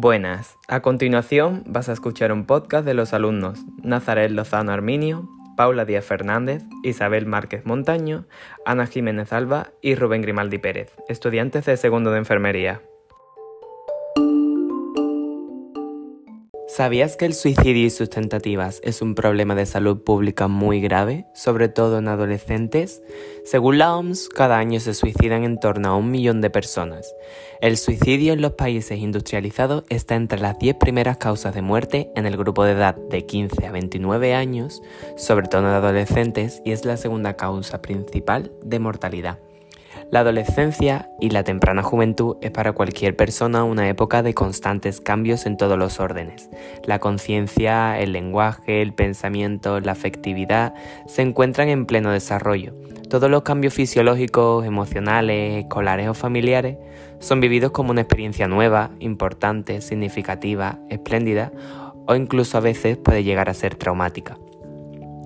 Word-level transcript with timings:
Buenas, 0.00 0.60
a 0.68 0.78
continuación 0.78 1.64
vas 1.66 1.88
a 1.88 1.92
escuchar 1.92 2.30
un 2.30 2.46
podcast 2.46 2.86
de 2.86 2.94
los 2.94 3.12
alumnos 3.12 3.64
Nazaret 3.82 4.30
Lozano 4.30 4.70
Arminio, 4.70 5.28
Paula 5.56 5.84
Díaz 5.84 6.04
Fernández, 6.04 6.62
Isabel 6.84 7.26
Márquez 7.26 7.66
Montaño, 7.66 8.24
Ana 8.64 8.86
Jiménez 8.86 9.32
Alba 9.32 9.72
y 9.82 9.96
Rubén 9.96 10.22
Grimaldi 10.22 10.58
Pérez, 10.58 10.94
estudiantes 11.08 11.66
de 11.66 11.76
segundo 11.76 12.12
de 12.12 12.18
enfermería. 12.18 12.80
¿Sabías 16.68 17.16
que 17.16 17.24
el 17.24 17.32
suicidio 17.32 17.86
y 17.86 17.90
sus 17.90 18.10
tentativas 18.10 18.80
es 18.84 19.00
un 19.00 19.14
problema 19.14 19.54
de 19.54 19.64
salud 19.64 20.04
pública 20.04 20.48
muy 20.48 20.82
grave, 20.82 21.24
sobre 21.32 21.70
todo 21.70 21.96
en 21.96 22.08
adolescentes? 22.08 23.02
Según 23.46 23.78
la 23.78 23.96
OMS, 23.96 24.28
cada 24.28 24.58
año 24.58 24.78
se 24.78 24.92
suicidan 24.92 25.44
en 25.44 25.58
torno 25.58 25.88
a 25.88 25.96
un 25.96 26.10
millón 26.10 26.42
de 26.42 26.50
personas. 26.50 27.14
El 27.62 27.78
suicidio 27.78 28.34
en 28.34 28.42
los 28.42 28.52
países 28.52 28.98
industrializados 28.98 29.84
está 29.88 30.14
entre 30.14 30.40
las 30.40 30.58
10 30.58 30.76
primeras 30.76 31.16
causas 31.16 31.54
de 31.54 31.62
muerte 31.62 32.12
en 32.14 32.26
el 32.26 32.36
grupo 32.36 32.64
de 32.64 32.72
edad 32.72 32.96
de 32.96 33.24
15 33.24 33.66
a 33.66 33.72
29 33.72 34.34
años, 34.34 34.82
sobre 35.16 35.48
todo 35.48 35.62
en 35.62 35.68
adolescentes, 35.68 36.60
y 36.66 36.72
es 36.72 36.84
la 36.84 36.98
segunda 36.98 37.34
causa 37.34 37.80
principal 37.80 38.52
de 38.62 38.78
mortalidad. 38.78 39.38
La 40.10 40.20
adolescencia 40.20 41.10
y 41.20 41.28
la 41.28 41.44
temprana 41.44 41.82
juventud 41.82 42.38
es 42.40 42.50
para 42.50 42.72
cualquier 42.72 43.14
persona 43.14 43.64
una 43.64 43.90
época 43.90 44.22
de 44.22 44.32
constantes 44.32 45.02
cambios 45.02 45.44
en 45.44 45.58
todos 45.58 45.78
los 45.78 46.00
órdenes. 46.00 46.48
La 46.86 46.98
conciencia, 46.98 48.00
el 48.00 48.12
lenguaje, 48.12 48.80
el 48.80 48.94
pensamiento, 48.94 49.80
la 49.80 49.92
afectividad 49.92 50.72
se 51.06 51.20
encuentran 51.20 51.68
en 51.68 51.84
pleno 51.84 52.10
desarrollo. 52.10 52.74
Todos 53.10 53.30
los 53.30 53.42
cambios 53.42 53.74
fisiológicos, 53.74 54.64
emocionales, 54.64 55.64
escolares 55.64 56.08
o 56.08 56.14
familiares 56.14 56.78
son 57.18 57.40
vividos 57.40 57.72
como 57.72 57.90
una 57.90 58.00
experiencia 58.00 58.48
nueva, 58.48 58.92
importante, 59.00 59.82
significativa, 59.82 60.78
espléndida 60.88 61.52
o 62.06 62.14
incluso 62.14 62.56
a 62.56 62.62
veces 62.62 62.96
puede 62.96 63.24
llegar 63.24 63.50
a 63.50 63.54
ser 63.54 63.74
traumática. 63.74 64.38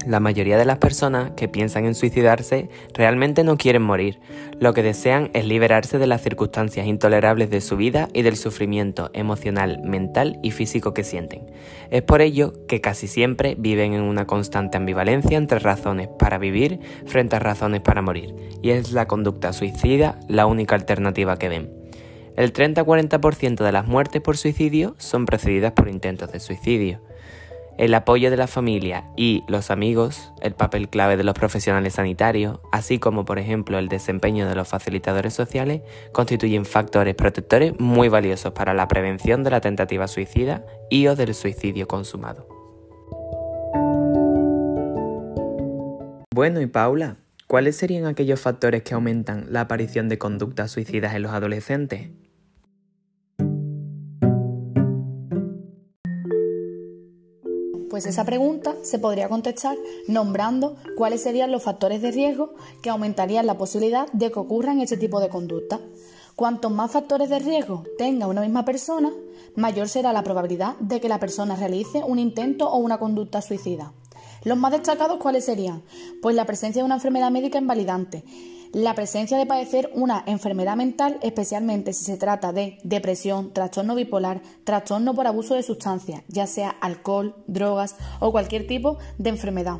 La 0.07 0.19
mayoría 0.19 0.59
de 0.59 0.65
las 0.65 0.79
personas 0.79 1.31
que 1.37 1.49
piensan 1.49 1.85
en 1.85 1.95
suicidarse 1.95 2.69
realmente 2.93 3.45
no 3.45 3.57
quieren 3.57 3.83
morir, 3.83 4.21
lo 4.59 4.75
que 4.75 4.83
desean 4.83 5.31
es 5.33 5.47
liberarse 5.47 5.99
de 5.99 6.09
las 6.09 6.23
circunstancias 6.23 6.87
intolerables 6.87 7.51
de 7.51 7.61
su 7.61 7.77
vida 7.77 8.09
y 8.13 8.23
del 8.23 8.37
sufrimiento 8.37 9.11
emocional, 9.13 9.81
mental 9.85 10.41
y 10.43 10.51
físico 10.51 10.93
que 10.93 11.05
sienten. 11.05 11.47
Es 11.91 12.03
por 12.03 12.21
ello 12.21 12.53
que 12.67 12.81
casi 12.81 13.07
siempre 13.07 13.55
viven 13.57 13.93
en 13.93 14.03
una 14.03 14.27
constante 14.27 14.77
ambivalencia 14.77 15.39
entre 15.39 15.61
razones 15.61 16.09
para 16.19 16.39
vivir 16.39 16.81
frente 17.07 17.37
a 17.37 17.39
razones 17.39 17.81
para 17.81 18.03
morir, 18.03 18.35
y 18.61 18.71
es 18.71 18.93
la 18.93 19.07
conducta 19.07 19.53
suicida 19.53 20.19
la 20.29 20.47
única 20.47 20.75
alternativa 20.75 21.39
que 21.39 21.49
ven. 21.49 21.83
El 22.37 22.53
30-40% 22.53 23.63
de 23.63 23.73
las 23.73 23.87
muertes 23.87 24.23
por 24.23 24.37
suicidio 24.37 24.95
son 24.99 25.27
precedidas 25.27 25.73
por 25.73 25.89
intentos 25.89 26.33
de 26.33 26.41
suicidio. 26.41 27.01
El 27.79 27.95
apoyo 27.95 28.31
de 28.31 28.37
la 28.37 28.47
familia 28.47 29.05
y 29.17 29.45
los 29.49 29.71
amigos, 29.71 30.33
el 30.43 30.55
papel 30.55 30.91
clave 30.91 31.17
de 31.17 31.25
los 31.25 31.35
profesionales 31.35 31.95
sanitarios, 31.95 32.61
así 32.71 32.99
como 32.99 33.25
por 33.25 33.39
ejemplo 33.39 33.79
el 33.79 33.89
desempeño 33.89 34.47
de 34.47 34.55
los 34.55 34.69
facilitadores 34.69 35.33
sociales, 35.33 35.81
constituyen 36.13 36.67
factores 36.67 37.15
protectores 37.15 37.73
muy 37.79 38.09
valiosos 38.09 38.53
para 38.53 38.75
la 38.75 38.89
prevención 38.89 39.43
de 39.43 39.51
la 39.51 39.63
tentativa 39.63 40.07
suicida 40.07 40.67
y 40.91 41.07
o 41.07 41.17
del 41.17 41.35
suicidio 41.35 41.89
consumado. 41.89 42.47
Bueno, 46.35 46.61
y 46.61 46.67
Paula, 46.67 47.17
¿cuáles 47.47 47.77
serían 47.77 48.07
aquellos 48.07 48.41
factores 48.41 48.83
que 48.83 48.95
aumentan 48.95 49.47
la 49.51 49.63
aparición 49.63 50.09
de 50.09 50.19
conductas 50.19 50.71
suicidas 50.71 51.15
en 51.15 51.23
los 51.23 51.33
adolescentes? 51.33 52.11
Pues 57.93 58.07
esa 58.07 58.25
pregunta 58.25 58.75
se 58.81 58.99
podría 58.99 59.29
contestar 59.29 59.77
nombrando 60.09 60.77
cuáles 60.97 61.23
serían 61.23 61.53
los 61.53 61.63
factores 61.63 62.01
de 62.01 62.11
riesgo 62.11 62.55
que 62.81 62.89
aumentarían 62.89 63.47
la 63.47 63.59
posibilidad 63.59 64.11
de 64.13 64.33
que 64.33 64.39
ocurran 64.39 64.81
este 64.81 64.97
tipo 64.97 65.21
de 65.21 65.29
conducta. 65.29 65.79
Cuantos 66.35 66.73
más 66.73 66.91
factores 66.91 67.29
de 67.29 67.39
riesgo 67.39 67.85
tenga 67.99 68.29
una 68.29 68.41
misma 68.41 68.65
persona, 68.65 69.13
mayor 69.57 69.91
será 69.91 70.15
la 70.15 70.25
probabilidad 70.25 70.75
de 70.79 71.03
que 71.03 71.09
la 71.11 71.21
persona 71.21 71.55
realice 71.55 72.03
un 72.03 72.19
intento 72.19 72.71
o 72.71 72.79
una 72.79 72.97
conducta 72.97 73.43
suicida. 73.43 73.93
Los 74.43 74.57
más 74.57 74.73
destacados, 74.73 75.19
¿cuáles 75.19 75.45
serían? 75.45 75.83
Pues 76.23 76.35
la 76.35 76.47
presencia 76.47 76.81
de 76.81 76.87
una 76.87 76.95
enfermedad 76.95 77.31
médica 77.31 77.59
invalidante, 77.59 78.25
la 78.73 78.95
presencia 78.95 79.37
de 79.37 79.45
padecer 79.45 79.91
una 79.95 80.25
enfermedad 80.27 80.77
mental, 80.77 81.19
especialmente 81.23 81.93
si 81.93 82.05
se 82.05 82.17
trata 82.17 82.53
de 82.53 82.79
depresión, 82.85 83.53
trastorno 83.53 83.95
bipolar, 83.95 84.41
trastorno 84.65 85.15
por 85.15 85.27
abuso 85.27 85.55
de 85.55 85.63
sustancias, 85.63 86.23
ya 86.29 86.47
sea 86.47 86.71
alcohol, 86.71 87.35
drogas 87.47 87.97
o 88.19 88.33
cualquier 88.33 88.67
tipo 88.67 88.97
de 89.19 89.31
enfermedad. 89.31 89.79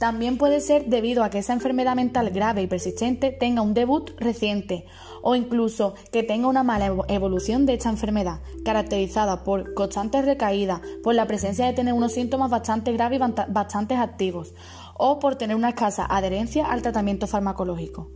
También 0.00 0.36
puede 0.36 0.60
ser 0.60 0.86
debido 0.86 1.24
a 1.24 1.30
que 1.30 1.38
esa 1.38 1.54
enfermedad 1.54 1.94
mental 1.94 2.30
grave 2.30 2.62
y 2.62 2.66
persistente 2.66 3.30
tenga 3.30 3.62
un 3.62 3.72
debut 3.72 4.10
reciente 4.18 4.84
o 5.22 5.34
incluso 5.34 5.94
que 6.12 6.22
tenga 6.22 6.48
una 6.48 6.62
mala 6.62 6.94
evolución 7.08 7.64
de 7.64 7.74
esta 7.74 7.88
enfermedad, 7.88 8.40
caracterizada 8.64 9.42
por 9.42 9.72
constantes 9.72 10.24
recaídas, 10.24 10.80
por 11.02 11.14
la 11.14 11.26
presencia 11.26 11.66
de 11.66 11.72
tener 11.72 11.94
unos 11.94 12.12
síntomas 12.12 12.50
bastante 12.50 12.92
graves 12.92 13.20
y 13.20 13.52
bastante 13.52 13.94
activos, 13.94 14.52
o 14.98 15.18
por 15.18 15.36
tener 15.36 15.56
una 15.56 15.70
escasa 15.70 16.06
adherencia 16.08 16.66
al 16.66 16.82
tratamiento 16.82 17.26
farmacológico. 17.26 18.10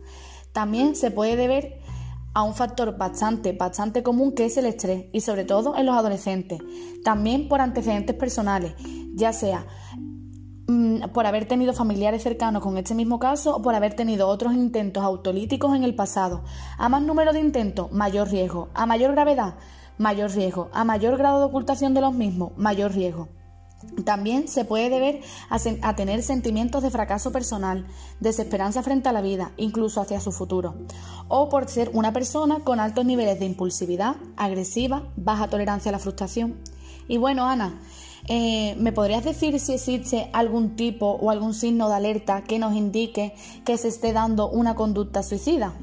También 0.51 0.95
se 0.95 1.11
puede 1.11 1.35
deber 1.35 1.79
a 2.33 2.43
un 2.43 2.53
factor 2.53 2.97
bastante, 2.97 3.53
bastante 3.53 4.03
común 4.03 4.33
que 4.33 4.45
es 4.45 4.57
el 4.57 4.65
estrés 4.65 5.05
y 5.11 5.21
sobre 5.21 5.43
todo 5.43 5.75
en 5.77 5.85
los 5.85 5.95
adolescentes. 5.95 6.59
También 7.03 7.47
por 7.47 7.61
antecedentes 7.61 8.15
personales, 8.15 8.73
ya 9.13 9.33
sea 9.33 9.65
mm, 10.67 11.09
por 11.13 11.25
haber 11.25 11.45
tenido 11.45 11.73
familiares 11.73 12.23
cercanos 12.23 12.63
con 12.63 12.77
este 12.77 12.95
mismo 12.95 13.19
caso 13.19 13.55
o 13.55 13.61
por 13.61 13.75
haber 13.75 13.95
tenido 13.95 14.27
otros 14.27 14.53
intentos 14.53 15.03
autolíticos 15.03 15.75
en 15.75 15.83
el 15.83 15.95
pasado. 15.95 16.43
A 16.77 16.89
más 16.89 17.01
número 17.01 17.33
de 17.33 17.41
intentos, 17.41 17.91
mayor 17.91 18.29
riesgo. 18.29 18.69
A 18.73 18.85
mayor 18.85 19.11
gravedad, 19.11 19.55
mayor 19.97 20.31
riesgo. 20.31 20.69
A 20.73 20.85
mayor 20.85 21.17
grado 21.17 21.39
de 21.39 21.45
ocultación 21.45 21.93
de 21.93 22.01
los 22.01 22.13
mismos, 22.13 22.53
mayor 22.55 22.93
riesgo. 22.93 23.27
También 24.05 24.47
se 24.47 24.65
puede 24.65 24.89
deber 24.89 25.21
a, 25.49 25.95
tener 25.95 26.23
sentimientos 26.23 26.83
de 26.83 26.89
fracaso 26.89 27.31
personal, 27.31 27.85
desesperanza 28.19 28.83
frente 28.83 29.09
a 29.09 29.13
la 29.13 29.21
vida, 29.21 29.51
incluso 29.57 30.01
hacia 30.01 30.19
su 30.19 30.31
futuro, 30.31 30.75
o 31.27 31.49
por 31.49 31.67
ser 31.67 31.91
una 31.93 32.13
persona 32.13 32.59
con 32.59 32.79
altos 32.79 33.05
niveles 33.05 33.39
de 33.39 33.45
impulsividad, 33.45 34.15
agresiva, 34.37 35.03
baja 35.15 35.49
tolerancia 35.49 35.89
a 35.89 35.93
la 35.93 35.99
frustración. 35.99 36.59
Y 37.07 37.17
bueno, 37.17 37.47
Ana, 37.47 37.79
eh, 38.27 38.75
¿me 38.77 38.91
podrías 38.91 39.23
decir 39.23 39.59
si 39.59 39.73
existe 39.73 40.29
algún 40.33 40.75
tipo 40.75 41.07
o 41.07 41.31
algún 41.31 41.53
signo 41.53 41.89
de 41.89 41.95
alerta 41.95 42.43
que 42.43 42.59
nos 42.59 42.73
indique 42.73 43.33
que 43.65 43.77
se 43.77 43.87
esté 43.87 44.13
dando 44.13 44.49
una 44.49 44.75
conducta 44.75 45.23
suicida? 45.23 45.73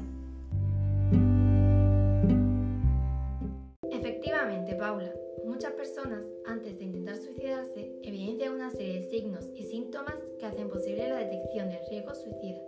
Efectivamente, 3.91 4.75
Paula. 4.75 5.11
Muchas 5.49 5.73
personas, 5.73 6.27
antes 6.45 6.77
de 6.77 6.83
intentar 6.83 7.17
suicidarse, 7.17 7.91
evidencian 8.03 8.53
una 8.53 8.69
serie 8.69 9.01
de 9.01 9.09
signos 9.09 9.49
y 9.55 9.63
síntomas 9.63 10.13
que 10.37 10.45
hacen 10.45 10.69
posible 10.69 11.09
la 11.09 11.17
detección 11.17 11.69
del 11.69 11.79
riesgo 11.89 12.13
suicida, 12.13 12.61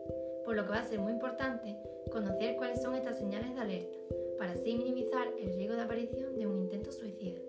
por 0.43 0.55
lo 0.55 0.63
que 0.63 0.71
va 0.71 0.79
a 0.79 0.89
ser 0.89 0.99
muy 0.99 1.13
importante 1.13 1.77
conocer 2.11 2.55
cuáles 2.55 2.81
son 2.81 2.95
estas 2.95 3.19
señales 3.19 3.53
de 3.53 3.61
alerta, 3.61 3.97
para 4.39 4.53
así 4.53 4.75
minimizar 4.75 5.27
el 5.39 5.53
riesgo 5.53 5.75
de 5.75 5.81
aparición 5.81 6.39
de 6.39 6.47
un 6.47 6.57
intento 6.57 6.91
suicida. 6.91 7.39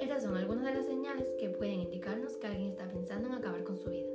Estas 0.00 0.24
son 0.24 0.36
algunas 0.36 0.64
de 0.64 0.74
las 0.74 0.86
señales 0.86 1.28
que 1.38 1.50
pueden 1.50 1.82
indicarnos 1.82 2.36
que 2.36 2.48
alguien 2.48 2.70
está 2.70 2.88
pensando 2.88 3.28
en 3.28 3.34
acabar 3.34 3.62
con 3.62 3.78
su 3.78 3.88
vida. 3.88 4.08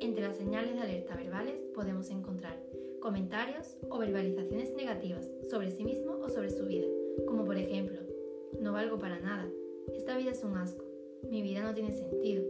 Entre 0.00 0.22
las 0.22 0.38
señales 0.38 0.72
de 0.72 0.80
alerta 0.80 1.16
verbales 1.16 1.60
podemos 1.74 2.08
encontrar 2.08 2.58
comentarios 3.00 3.76
o 3.90 3.98
verbalizaciones 3.98 4.74
negativas 4.74 5.28
sobre 5.50 5.70
sí 5.70 5.84
mismo 5.84 6.14
o 6.22 6.30
sobre 6.30 6.48
su 6.48 6.64
vida, 6.64 6.86
como 7.26 7.44
por 7.44 7.58
ejemplo, 7.58 8.00
no 8.60 8.72
valgo 8.72 8.98
para 8.98 9.20
nada, 9.20 9.46
esta 9.94 10.16
vida 10.16 10.32
es 10.32 10.42
un 10.42 10.56
asco. 10.56 10.84
Mi 11.30 11.42
vida 11.42 11.62
no 11.62 11.74
tiene 11.74 11.92
sentido. 11.92 12.44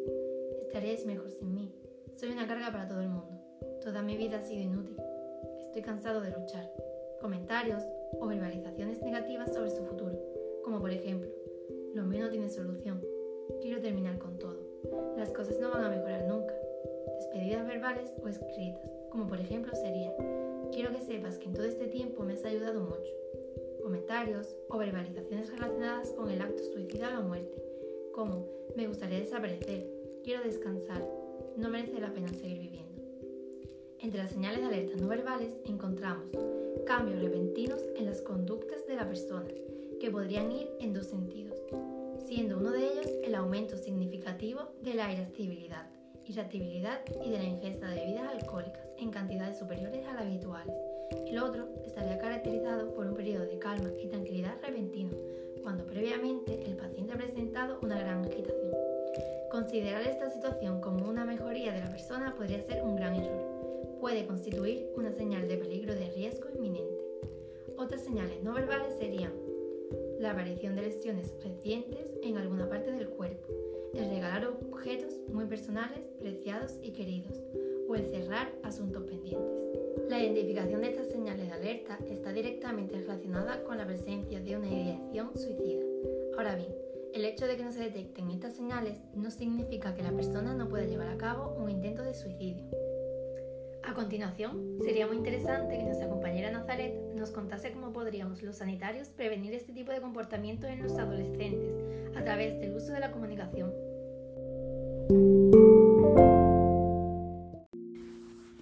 Estaríais 0.62 1.06
mejor 1.06 1.30
sin 1.30 1.54
mí. 1.54 1.72
Soy 2.16 2.30
una 2.30 2.46
carga 2.46 2.70
para 2.70 2.88
todo 2.88 3.00
el 3.00 3.08
mundo. 3.08 3.40
Toda 3.82 4.02
mi 4.02 4.16
vida 4.16 4.38
ha 4.38 4.42
sido 4.42 4.62
inútil. 4.62 4.96
Estoy 5.60 5.82
cansado 5.82 6.20
de 6.20 6.30
luchar. 6.30 6.70
Comentarios 7.20 7.82
o 8.20 8.26
verbalizaciones 8.26 9.02
negativas 9.02 9.52
sobre 9.52 9.70
su 9.70 9.84
futuro, 9.84 10.18
como 10.62 10.80
por 10.80 10.90
ejemplo, 10.90 11.30
lo 11.94 12.04
mío 12.04 12.24
no 12.24 12.30
tiene 12.30 12.48
solución. 12.48 13.02
Quiero 13.60 13.80
terminar 13.80 14.18
con 14.18 14.38
todo. 14.38 14.60
Las 15.16 15.32
cosas 15.32 15.58
no 15.58 15.70
van 15.70 15.84
a 15.84 15.90
mejorar 15.90 16.26
nunca. 16.28 16.54
Despedidas 17.16 17.66
verbales 17.66 18.14
o 18.22 18.28
escritas, 18.28 18.90
como 19.10 19.26
por 19.26 19.40
ejemplo 19.40 19.74
sería, 19.74 20.14
quiero 20.72 20.92
que 20.92 21.00
sepas 21.00 21.38
que 21.38 21.46
en 21.46 21.54
todo 21.54 21.64
este 21.64 21.86
tiempo 21.86 22.22
me 22.22 22.34
has 22.34 22.44
ayudado 22.44 22.80
mucho 22.80 23.25
comentarios 23.86 24.56
o 24.68 24.78
verbalizaciones 24.78 25.48
relacionadas 25.48 26.10
con 26.10 26.28
el 26.28 26.42
acto 26.42 26.60
suicida 26.72 27.06
o 27.06 27.12
la 27.12 27.20
muerte, 27.20 27.62
como 28.12 28.44
me 28.74 28.88
gustaría 28.88 29.20
desaparecer, 29.20 29.88
quiero 30.24 30.42
descansar, 30.42 31.08
no 31.56 31.68
merece 31.68 32.00
la 32.00 32.12
pena 32.12 32.26
seguir 32.26 32.58
viviendo. 32.58 33.00
Entre 34.00 34.20
las 34.20 34.32
señales 34.32 34.58
de 34.58 34.66
alerta 34.66 34.96
no 35.00 35.06
verbales 35.06 35.56
encontramos 35.66 36.26
cambios 36.84 37.22
repentinos 37.22 37.80
en 37.94 38.06
las 38.06 38.22
conductas 38.22 38.84
de 38.88 38.96
la 38.96 39.06
persona, 39.06 39.46
que 40.00 40.10
podrían 40.10 40.50
ir 40.50 40.68
en 40.80 40.92
dos 40.92 41.06
sentidos. 41.06 41.56
siendo 42.26 42.58
uno 42.58 42.72
de 42.72 42.88
ellos 42.88 43.06
el 43.22 43.36
aumento 43.36 43.76
significativo 43.76 44.62
de 44.82 44.94
la 44.94 45.12
irascibilidad, 45.12 45.86
irritabilidad 46.24 47.02
y 47.24 47.30
de 47.30 47.38
la 47.38 47.44
ingesta 47.44 47.86
de 47.86 48.00
bebidas 48.00 48.34
alcohólicas 48.34 48.84
en 48.98 49.12
cantidades 49.12 49.58
superiores 49.60 50.04
a 50.08 50.14
las 50.14 50.22
habituales. 50.22 50.74
El 51.10 51.38
otro 51.38 51.68
estaría 51.84 52.18
caracterizado 52.18 52.92
por 52.94 53.06
un 53.06 53.14
periodo 53.14 53.46
de 53.46 53.58
calma 53.58 53.90
y 54.02 54.06
tranquilidad 54.08 54.56
repentino, 54.62 55.10
cuando 55.62 55.86
previamente 55.86 56.64
el 56.64 56.76
paciente 56.76 57.12
ha 57.12 57.16
presentado 57.16 57.78
una 57.82 57.98
gran 57.98 58.24
agitación. 58.24 58.72
Considerar 59.50 60.02
esta 60.02 60.30
situación 60.30 60.80
como 60.80 61.08
una 61.08 61.24
mejoría 61.24 61.72
de 61.72 61.80
la 61.80 61.90
persona 61.90 62.34
podría 62.34 62.60
ser 62.62 62.82
un 62.82 62.96
gran 62.96 63.14
error. 63.14 63.98
Puede 64.00 64.26
constituir 64.26 64.90
una 64.96 65.12
señal 65.12 65.48
de 65.48 65.56
peligro 65.56 65.94
de 65.94 66.10
riesgo 66.10 66.48
inminente. 66.54 67.04
Otras 67.76 68.02
señales 68.02 68.42
no 68.42 68.54
verbales 68.54 68.94
serían 68.98 69.32
la 70.18 70.32
aparición 70.32 70.74
de 70.74 70.82
lesiones 70.82 71.34
recientes 71.42 72.14
en 72.22 72.36
alguna 72.36 72.68
parte 72.68 72.90
del 72.90 73.08
cuerpo, 73.08 73.48
el 73.94 74.08
regalar 74.10 74.46
objetos 74.46 75.20
muy 75.32 75.46
personales, 75.46 76.00
preciados 76.18 76.78
y 76.82 76.92
queridos, 76.92 77.42
o 77.88 77.94
el 77.94 78.06
cerrar 78.08 78.52
asuntos 78.62 79.04
pendientes. 79.04 79.85
La 80.08 80.22
identificación 80.22 80.82
de 80.82 80.90
estas 80.90 81.08
señales 81.08 81.48
de 81.48 81.52
alerta 81.52 81.98
está 82.08 82.32
directamente 82.32 82.96
relacionada 82.96 83.64
con 83.64 83.76
la 83.76 83.86
presencia 83.86 84.40
de 84.40 84.56
una 84.56 84.68
ideación 84.68 85.36
suicida. 85.36 85.82
Ahora 86.36 86.54
bien, 86.54 86.72
el 87.12 87.24
hecho 87.24 87.46
de 87.46 87.56
que 87.56 87.64
no 87.64 87.72
se 87.72 87.80
detecten 87.80 88.30
estas 88.30 88.54
señales 88.54 88.98
no 89.14 89.30
significa 89.30 89.94
que 89.94 90.02
la 90.02 90.12
persona 90.12 90.54
no 90.54 90.68
pueda 90.68 90.84
llevar 90.84 91.08
a 91.08 91.16
cabo 91.16 91.56
un 91.58 91.70
intento 91.70 92.02
de 92.02 92.14
suicidio. 92.14 92.64
A 93.82 93.94
continuación, 93.94 94.76
sería 94.84 95.06
muy 95.06 95.16
interesante 95.16 95.78
que 95.78 95.84
nuestra 95.84 96.08
compañera 96.08 96.50
Nazaret 96.50 96.94
nos 97.14 97.30
contase 97.30 97.72
cómo 97.72 97.92
podríamos 97.92 98.42
los 98.42 98.56
sanitarios 98.56 99.08
prevenir 99.08 99.54
este 99.54 99.72
tipo 99.72 99.92
de 99.92 100.00
comportamiento 100.00 100.66
en 100.66 100.82
los 100.82 100.92
adolescentes 100.98 101.74
a 102.16 102.22
través 102.22 102.58
del 102.60 102.74
uso 102.74 102.92
de 102.92 103.00
la 103.00 103.10
comunicación. 103.12 103.85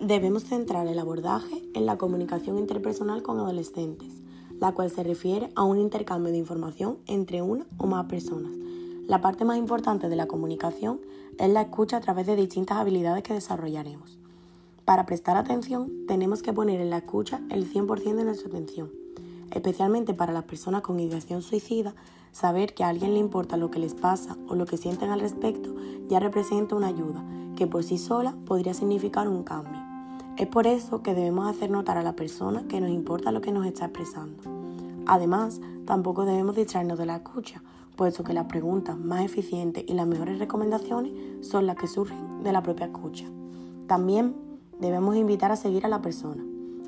Debemos 0.07 0.45
centrar 0.45 0.87
el 0.87 0.99
abordaje 0.99 1.63
en 1.73 1.87
la 1.87 1.97
comunicación 1.97 2.59
interpersonal 2.59 3.23
con 3.23 3.41
adolescentes, 3.41 4.13
la 4.61 4.73
cual 4.73 4.91
se 4.91 5.03
refiere 5.03 5.49
a 5.55 5.63
un 5.63 5.79
intercambio 5.79 6.31
de 6.31 6.37
información 6.37 6.99
entre 7.07 7.41
una 7.41 7.65
o 7.79 7.87
más 7.87 8.05
personas. 8.05 8.53
La 9.07 9.23
parte 9.23 9.47
más 9.47 9.57
importante 9.57 10.11
de 10.11 10.17
la 10.17 10.27
comunicación 10.27 11.01
es 11.39 11.49
la 11.49 11.63
escucha 11.63 11.97
a 11.97 12.01
través 12.03 12.27
de 12.27 12.37
distintas 12.37 12.77
habilidades 12.77 13.23
que 13.23 13.33
desarrollaremos. 13.33 14.19
Para 14.85 15.07
prestar 15.07 15.39
atención, 15.39 15.91
tenemos 16.07 16.43
que 16.43 16.53
poner 16.53 16.83
en 16.83 16.91
la 16.91 16.99
escucha 16.99 17.41
el 17.49 17.67
100% 17.67 18.15
de 18.15 18.25
nuestra 18.25 18.49
atención. 18.49 18.93
Especialmente 19.53 20.13
para 20.13 20.35
las 20.35 20.45
personas 20.45 20.83
con 20.83 21.01
ideación 21.01 21.41
suicida, 21.41 21.95
saber 22.31 22.75
que 22.75 22.85
a 22.85 22.89
alguien 22.89 23.15
le 23.15 23.21
importa 23.21 23.57
lo 23.57 23.71
que 23.71 23.79
les 23.79 23.95
pasa 23.95 24.37
o 24.49 24.55
lo 24.55 24.67
que 24.67 24.77
sienten 24.77 25.09
al 25.09 25.21
respecto 25.21 25.75
ya 26.11 26.21
representa 26.21 26.77
una 26.77 26.89
ayuda 26.89 27.25
que 27.57 27.67
por 27.67 27.85
sí 27.85 27.97
sola 27.97 28.35
podría 28.45 28.75
significar 28.75 29.29
un 29.29 29.45
cambio. 29.45 29.84
Es 30.37 30.49
por 30.49 30.67
eso 30.67 31.01
que 31.01 31.15
debemos 31.15 31.49
hacer 31.49 31.71
notar 31.71 31.97
a 31.97 32.03
la 32.03 32.17
persona 32.17 32.67
que 32.67 32.81
nos 32.81 32.91
importa 32.91 33.31
lo 33.31 33.41
que 33.41 33.53
nos 33.53 33.67
está 33.67 33.85
expresando. 33.85 34.43
Además, 35.07 35.61
tampoco 35.85 36.25
debemos 36.25 36.57
distraernos 36.57 36.99
de 36.99 37.07
la 37.07 37.17
escucha, 37.17 37.63
puesto 37.95 38.25
que 38.25 38.33
las 38.33 38.47
preguntas 38.47 38.99
más 38.99 39.25
eficientes 39.25 39.85
y 39.87 39.93
las 39.95 40.09
mejores 40.09 40.41
recomendaciones 40.41 41.13
son 41.47 41.69
las 41.69 41.77
que 41.77 41.87
surgen 41.87 42.43
de 42.43 42.51
la 42.51 42.65
propia 42.65 42.87
escucha. 42.87 43.27
También 43.87 44.35
debemos 44.81 45.15
invitar 45.15 45.53
a 45.53 45.57
seguir 45.57 45.87
a 45.87 45.89
la 45.89 46.03
persona. 46.03 46.45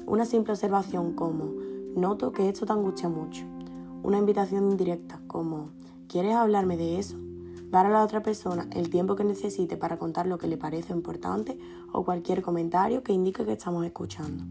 Una 0.06 0.24
simple 0.24 0.52
observación 0.52 1.12
como, 1.12 1.52
noto 1.94 2.32
que 2.32 2.48
esto 2.48 2.66
te 2.66 2.72
angustia 2.72 3.08
mucho. 3.08 3.44
Una 4.02 4.18
invitación 4.18 4.72
indirecta 4.72 5.20
como, 5.28 5.70
¿quieres 6.08 6.34
hablarme 6.34 6.76
de 6.76 6.98
eso? 6.98 7.16
Dar 7.70 7.86
a 7.86 7.90
la 7.90 8.02
otra 8.02 8.22
persona 8.22 8.68
el 8.72 8.90
tiempo 8.90 9.16
que 9.16 9.24
necesite 9.24 9.76
para 9.76 9.98
contar 9.98 10.26
lo 10.26 10.38
que 10.38 10.46
le 10.46 10.56
parece 10.56 10.92
importante 10.92 11.58
o 11.92 12.04
cualquier 12.04 12.42
comentario 12.42 13.02
que 13.02 13.12
indique 13.12 13.44
que 13.44 13.52
estamos 13.52 13.84
escuchando. 13.84 14.44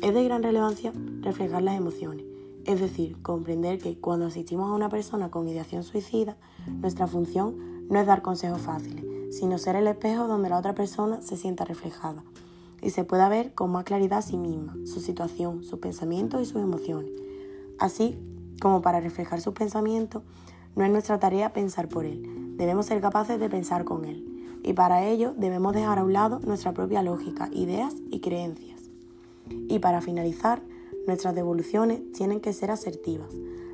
Es 0.00 0.14
de 0.14 0.24
gran 0.24 0.42
relevancia 0.42 0.92
reflejar 1.20 1.62
las 1.62 1.76
emociones, 1.76 2.24
es 2.64 2.80
decir, 2.80 3.20
comprender 3.22 3.78
que 3.78 3.98
cuando 3.98 4.26
asistimos 4.26 4.70
a 4.70 4.74
una 4.74 4.88
persona 4.88 5.30
con 5.30 5.48
ideación 5.48 5.82
suicida, 5.82 6.36
nuestra 6.66 7.06
función 7.06 7.88
no 7.88 7.98
es 7.98 8.06
dar 8.06 8.22
consejos 8.22 8.60
fáciles, 8.60 9.04
sino 9.34 9.58
ser 9.58 9.76
el 9.76 9.86
espejo 9.86 10.26
donde 10.26 10.48
la 10.48 10.58
otra 10.58 10.74
persona 10.74 11.20
se 11.22 11.36
sienta 11.36 11.64
reflejada 11.64 12.22
y 12.82 12.90
se 12.90 13.04
pueda 13.04 13.28
ver 13.28 13.54
con 13.54 13.70
más 13.72 13.84
claridad 13.84 14.18
a 14.18 14.22
sí 14.22 14.36
misma, 14.36 14.76
su 14.84 15.00
situación, 15.00 15.64
sus 15.64 15.78
pensamientos 15.78 16.42
y 16.42 16.46
sus 16.46 16.62
emociones. 16.62 17.10
Así 17.78 18.18
como 18.60 18.82
para 18.82 19.00
reflejar 19.00 19.40
sus 19.40 19.54
pensamientos, 19.54 20.22
no 20.76 20.84
es 20.84 20.90
nuestra 20.90 21.18
tarea 21.18 21.52
pensar 21.52 21.88
por 21.88 22.04
él, 22.04 22.54
debemos 22.56 22.86
ser 22.86 23.00
capaces 23.00 23.40
de 23.40 23.50
pensar 23.50 23.84
con 23.84 24.04
él. 24.04 24.24
Y 24.62 24.72
para 24.72 25.04
ello 25.04 25.34
debemos 25.36 25.74
dejar 25.74 25.98
a 25.98 26.04
un 26.04 26.12
lado 26.12 26.40
nuestra 26.44 26.72
propia 26.72 27.02
lógica, 27.02 27.48
ideas 27.52 27.94
y 28.10 28.20
creencias. 28.20 28.80
Y 29.48 29.80
para 29.80 30.00
finalizar, 30.00 30.62
nuestras 31.06 31.34
devoluciones 31.34 32.00
tienen 32.12 32.40
que 32.40 32.52
ser 32.52 32.70
asertivas. 32.70 33.28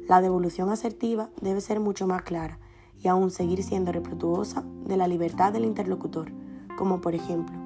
La 0.09 0.21
devolución 0.23 0.71
asertiva 0.71 1.29
debe 1.41 1.61
ser 1.61 1.81
mucho 1.81 2.07
más 2.07 2.23
clara 2.23 2.59
y 3.03 3.09
aún 3.09 3.31
seguir 3.31 3.63
siendo 3.63 3.93
respetuosa 3.93 4.65
de 4.87 4.97
la 4.97 5.09
libertad 5.09 5.53
del 5.53 5.65
interlocutor, 5.65 6.31
como 6.77 7.01
por 7.01 7.15
ejemplo, 7.15 7.63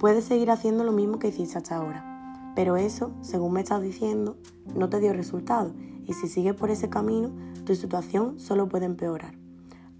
Puedes 0.00 0.24
seguir 0.24 0.50
haciendo 0.50 0.82
lo 0.82 0.92
mismo 0.92 1.18
que 1.18 1.28
hiciste 1.28 1.58
hasta 1.58 1.76
ahora, 1.76 2.54
pero 2.56 2.78
eso, 2.78 3.10
según 3.20 3.52
me 3.52 3.60
estás 3.60 3.82
diciendo, 3.82 4.38
no 4.74 4.88
te 4.88 4.98
dio 4.98 5.12
resultado 5.12 5.74
y 6.06 6.14
si 6.14 6.26
sigues 6.26 6.54
por 6.54 6.70
ese 6.70 6.88
camino, 6.88 7.30
tu 7.64 7.74
situación 7.74 8.38
solo 8.38 8.68
puede 8.68 8.86
empeorar. 8.86 9.34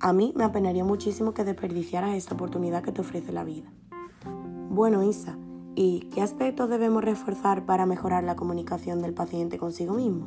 A 0.00 0.12
mí 0.12 0.32
me 0.34 0.44
apenaría 0.44 0.84
muchísimo 0.84 1.34
que 1.34 1.44
desperdiciaras 1.44 2.16
esta 2.16 2.34
oportunidad 2.34 2.82
que 2.82 2.92
te 2.92 3.02
ofrece 3.02 3.32
la 3.32 3.44
vida. 3.44 3.70
Bueno, 4.70 5.02
Isa, 5.02 5.36
¿y 5.74 6.08
qué 6.14 6.22
aspectos 6.22 6.70
debemos 6.70 7.04
reforzar 7.04 7.66
para 7.66 7.86
mejorar 7.86 8.24
la 8.24 8.36
comunicación 8.36 9.02
del 9.02 9.14
paciente 9.14 9.58
consigo 9.58 9.94
mismo? 9.94 10.26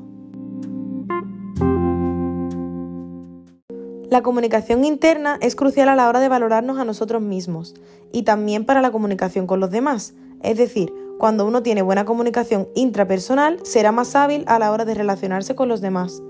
La 4.09 4.21
comunicación 4.21 4.85
interna 4.85 5.39
es 5.41 5.55
crucial 5.55 5.89
a 5.89 5.95
la 5.95 6.07
hora 6.07 6.19
de 6.19 6.29
valorarnos 6.29 6.77
a 6.77 6.85
nosotros 6.85 7.23
mismos 7.23 7.73
y 8.11 8.21
también 8.21 8.63
para 8.63 8.79
la 8.79 8.91
comunicación 8.91 9.47
con 9.47 9.59
los 9.59 9.71
demás. 9.71 10.13
Es 10.43 10.59
decir, 10.59 10.93
cuando 11.17 11.47
uno 11.47 11.63
tiene 11.63 11.81
buena 11.81 12.05
comunicación 12.05 12.67
intrapersonal, 12.75 13.59
será 13.65 13.91
más 13.91 14.15
hábil 14.15 14.43
a 14.45 14.59
la 14.59 14.71
hora 14.71 14.85
de 14.85 14.93
relacionarse 14.93 15.55
con 15.55 15.67
los 15.67 15.81
demás. 15.81 16.21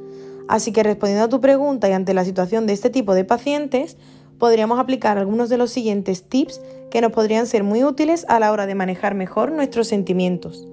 Así 0.47 0.71
que 0.71 0.83
respondiendo 0.83 1.25
a 1.25 1.29
tu 1.29 1.41
pregunta 1.41 1.89
y 1.89 1.93
ante 1.93 2.13
la 2.13 2.25
situación 2.25 2.67
de 2.67 2.73
este 2.73 2.89
tipo 2.89 3.13
de 3.13 3.23
pacientes, 3.23 3.97
podríamos 4.37 4.79
aplicar 4.79 5.17
algunos 5.17 5.49
de 5.49 5.57
los 5.57 5.71
siguientes 5.71 6.23
tips 6.23 6.61
que 6.91 7.01
nos 7.01 7.11
podrían 7.11 7.47
ser 7.47 7.63
muy 7.63 7.83
útiles 7.83 8.25
a 8.27 8.39
la 8.39 8.51
hora 8.51 8.65
de 8.65 8.75
manejar 8.75 9.15
mejor 9.15 9.51
nuestros 9.51 9.87
sentimientos. 9.87 10.67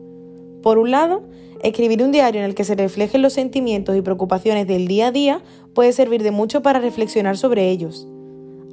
Por 0.62 0.78
un 0.78 0.90
lado, 0.90 1.22
escribir 1.62 2.02
un 2.02 2.12
diario 2.12 2.40
en 2.40 2.46
el 2.46 2.54
que 2.54 2.64
se 2.64 2.74
reflejen 2.74 3.22
los 3.22 3.32
sentimientos 3.32 3.96
y 3.96 4.02
preocupaciones 4.02 4.66
del 4.66 4.88
día 4.88 5.08
a 5.08 5.12
día 5.12 5.42
puede 5.74 5.92
servir 5.92 6.22
de 6.22 6.30
mucho 6.30 6.62
para 6.62 6.80
reflexionar 6.80 7.36
sobre 7.36 7.70
ellos. 7.70 8.06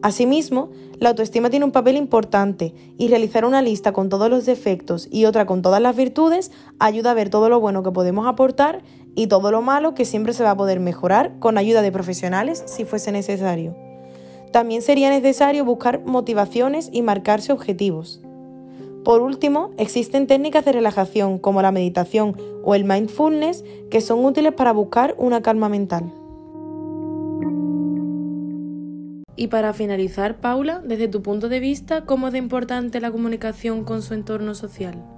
Asimismo, 0.01 0.69
la 0.99 1.09
autoestima 1.09 1.49
tiene 1.49 1.65
un 1.65 1.71
papel 1.71 1.95
importante 1.95 2.73
y 2.97 3.07
realizar 3.07 3.45
una 3.45 3.61
lista 3.61 3.93
con 3.93 4.09
todos 4.09 4.29
los 4.29 4.45
defectos 4.45 5.07
y 5.11 5.25
otra 5.25 5.45
con 5.45 5.61
todas 5.61 5.81
las 5.81 5.95
virtudes 5.95 6.51
ayuda 6.79 7.11
a 7.11 7.13
ver 7.13 7.29
todo 7.29 7.49
lo 7.49 7.59
bueno 7.59 7.83
que 7.83 7.91
podemos 7.91 8.27
aportar 8.27 8.83
y 9.17 9.25
todo 9.25 9.51
lo 9.51 9.63
malo 9.63 9.95
que 9.95 10.05
siempre 10.05 10.31
se 10.31 10.43
va 10.43 10.51
a 10.51 10.55
poder 10.55 10.79
mejorar 10.79 11.39
con 11.39 11.57
ayuda 11.57 11.81
de 11.81 11.91
profesionales 11.91 12.63
si 12.67 12.85
fuese 12.85 13.11
necesario. 13.11 13.75
También 14.51 14.83
sería 14.83 15.09
necesario 15.09 15.65
buscar 15.65 16.05
motivaciones 16.05 16.87
y 16.93 17.01
marcarse 17.01 17.51
objetivos. 17.51 18.21
Por 19.03 19.21
último, 19.21 19.71
existen 19.77 20.27
técnicas 20.27 20.65
de 20.65 20.71
relajación 20.71 21.39
como 21.39 21.63
la 21.63 21.71
meditación 21.71 22.37
o 22.63 22.75
el 22.75 22.85
mindfulness 22.85 23.65
que 23.89 24.01
son 24.01 24.23
útiles 24.23 24.53
para 24.53 24.71
buscar 24.71 25.15
una 25.17 25.41
calma 25.41 25.67
mental. 25.67 26.13
Y 29.35 29.47
para 29.47 29.73
finalizar, 29.73 30.37
Paula, 30.37 30.79
desde 30.85 31.07
tu 31.07 31.23
punto 31.23 31.49
de 31.49 31.59
vista, 31.59 32.05
¿cómo 32.05 32.27
es 32.27 32.33
de 32.33 32.39
importante 32.39 33.01
la 33.01 33.11
comunicación 33.11 33.83
con 33.83 34.03
su 34.03 34.13
entorno 34.13 34.53
social? 34.53 35.16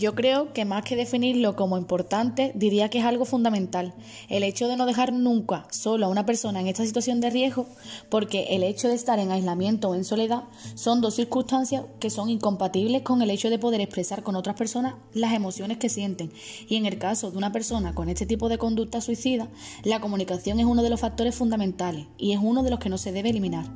Yo 0.00 0.14
creo 0.14 0.54
que 0.54 0.64
más 0.64 0.82
que 0.82 0.96
definirlo 0.96 1.56
como 1.56 1.76
importante, 1.76 2.52
diría 2.54 2.88
que 2.88 3.00
es 3.00 3.04
algo 3.04 3.26
fundamental. 3.26 3.92
El 4.30 4.44
hecho 4.44 4.66
de 4.66 4.78
no 4.78 4.86
dejar 4.86 5.12
nunca 5.12 5.66
solo 5.70 6.06
a 6.06 6.08
una 6.08 6.24
persona 6.24 6.58
en 6.58 6.68
esta 6.68 6.86
situación 6.86 7.20
de 7.20 7.28
riesgo, 7.28 7.66
porque 8.08 8.46
el 8.48 8.62
hecho 8.62 8.88
de 8.88 8.94
estar 8.94 9.18
en 9.18 9.30
aislamiento 9.30 9.90
o 9.90 9.94
en 9.94 10.06
soledad 10.06 10.44
son 10.74 11.02
dos 11.02 11.16
circunstancias 11.16 11.84
que 11.98 12.08
son 12.08 12.30
incompatibles 12.30 13.02
con 13.02 13.20
el 13.20 13.28
hecho 13.28 13.50
de 13.50 13.58
poder 13.58 13.82
expresar 13.82 14.22
con 14.22 14.36
otras 14.36 14.56
personas 14.56 14.94
las 15.12 15.34
emociones 15.34 15.76
que 15.76 15.90
sienten. 15.90 16.32
Y 16.66 16.76
en 16.76 16.86
el 16.86 16.96
caso 16.96 17.30
de 17.30 17.36
una 17.36 17.52
persona 17.52 17.94
con 17.94 18.08
este 18.08 18.24
tipo 18.24 18.48
de 18.48 18.56
conducta 18.56 19.02
suicida, 19.02 19.48
la 19.84 20.00
comunicación 20.00 20.60
es 20.60 20.64
uno 20.64 20.82
de 20.82 20.88
los 20.88 21.00
factores 21.00 21.34
fundamentales 21.34 22.06
y 22.16 22.32
es 22.32 22.38
uno 22.42 22.62
de 22.62 22.70
los 22.70 22.78
que 22.78 22.88
no 22.88 22.96
se 22.96 23.12
debe 23.12 23.28
eliminar. 23.28 23.66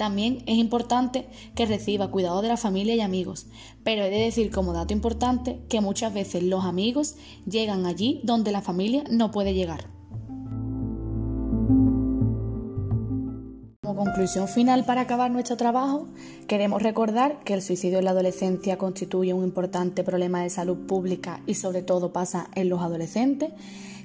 También 0.00 0.38
es 0.46 0.56
importante 0.56 1.26
que 1.54 1.66
reciba 1.66 2.10
cuidado 2.10 2.40
de 2.40 2.48
la 2.48 2.56
familia 2.56 2.94
y 2.94 3.02
amigos, 3.02 3.48
pero 3.84 4.02
he 4.02 4.08
de 4.08 4.16
decir 4.16 4.50
como 4.50 4.72
dato 4.72 4.94
importante 4.94 5.60
que 5.68 5.82
muchas 5.82 6.14
veces 6.14 6.42
los 6.42 6.64
amigos 6.64 7.16
llegan 7.44 7.84
allí 7.84 8.22
donde 8.24 8.50
la 8.50 8.62
familia 8.62 9.04
no 9.10 9.30
puede 9.30 9.52
llegar. 9.52 9.90
Como 13.82 13.94
conclusión 13.94 14.48
final 14.48 14.86
para 14.86 15.02
acabar 15.02 15.30
nuestro 15.30 15.58
trabajo, 15.58 16.08
queremos 16.48 16.82
recordar 16.82 17.44
que 17.44 17.52
el 17.52 17.60
suicidio 17.60 17.98
en 17.98 18.06
la 18.06 18.12
adolescencia 18.12 18.78
constituye 18.78 19.34
un 19.34 19.44
importante 19.44 20.02
problema 20.02 20.42
de 20.42 20.48
salud 20.48 20.78
pública 20.86 21.42
y 21.46 21.56
sobre 21.56 21.82
todo 21.82 22.10
pasa 22.10 22.48
en 22.54 22.70
los 22.70 22.80
adolescentes 22.80 23.50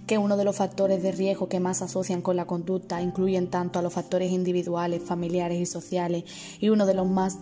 que 0.07 0.17
uno 0.17 0.37
de 0.37 0.43
los 0.43 0.55
factores 0.55 1.01
de 1.01 1.11
riesgo 1.11 1.49
que 1.49 1.59
más 1.59 1.81
asocian 1.81 2.21
con 2.21 2.35
la 2.35 2.45
conducta 2.45 3.01
incluyen 3.01 3.49
tanto 3.49 3.79
a 3.79 3.81
los 3.81 3.93
factores 3.93 4.31
individuales, 4.31 5.01
familiares 5.03 5.59
y 5.59 5.65
sociales, 5.65 6.23
y 6.59 6.69
uno 6.69 6.85
de 6.85 6.93
los 6.93 7.07
más 7.07 7.39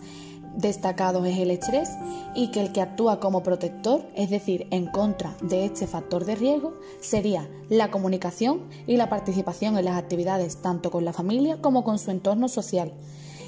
destacados 0.56 1.26
es 1.26 1.38
el 1.38 1.50
estrés, 1.50 1.90
y 2.34 2.50
que 2.50 2.60
el 2.60 2.72
que 2.72 2.80
actúa 2.80 3.20
como 3.20 3.42
protector, 3.42 4.06
es 4.14 4.30
decir, 4.30 4.66
en 4.70 4.86
contra 4.86 5.36
de 5.42 5.64
este 5.64 5.86
factor 5.86 6.24
de 6.24 6.36
riesgo, 6.36 6.74
sería 7.00 7.48
la 7.68 7.90
comunicación 7.90 8.62
y 8.86 8.96
la 8.96 9.08
participación 9.08 9.76
en 9.76 9.84
las 9.84 9.98
actividades 9.98 10.62
tanto 10.62 10.90
con 10.90 11.04
la 11.04 11.12
familia 11.12 11.60
como 11.60 11.84
con 11.84 11.98
su 11.98 12.10
entorno 12.10 12.48
social. 12.48 12.92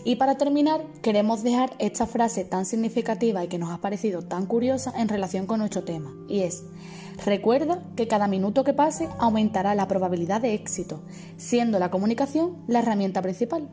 Y 0.05 0.17
para 0.17 0.37
terminar, 0.37 0.85
queremos 1.03 1.43
dejar 1.43 1.75
esta 1.79 2.07
frase 2.07 2.45
tan 2.45 2.65
significativa 2.65 3.43
y 3.43 3.49
que 3.49 3.59
nos 3.59 3.71
ha 3.71 3.81
parecido 3.81 4.23
tan 4.23 4.47
curiosa 4.47 4.93
en 4.97 5.09
relación 5.09 5.47
con 5.47 5.61
nuestro 5.61 5.85
tema, 5.85 6.13
y 6.29 6.41
es, 6.41 6.65
Recuerda 7.25 7.83
que 7.97 8.09
cada 8.09 8.29
minuto 8.29 8.63
que 8.65 8.75
pase 8.75 9.09
aumentará 9.19 9.75
la 9.75 9.89
probabilidad 9.89 10.41
de 10.41 10.55
éxito, 10.55 11.01
siendo 11.37 11.79
la 11.79 11.91
comunicación 11.91 12.57
la 12.69 12.81
herramienta 12.81 13.23
principal. 13.23 13.69